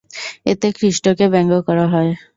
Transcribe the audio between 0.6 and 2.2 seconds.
খ্রীস্টকে ব্যঙ্গ করা হয়।